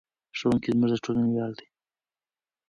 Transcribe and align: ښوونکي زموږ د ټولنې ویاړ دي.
ښوونکي 0.37 0.69
زموږ 0.73 0.89
د 0.91 0.95
ټولنې 1.03 1.29
ویاړ 1.31 1.51
دي. 1.59 1.67